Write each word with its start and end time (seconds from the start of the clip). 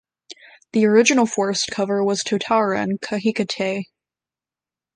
The 0.73 0.87
original 0.87 1.27
forest 1.27 1.69
cover 1.71 2.03
was 2.03 2.23
Totara 2.23 2.81
and 2.81 2.99
Kahikatea. 2.99 3.83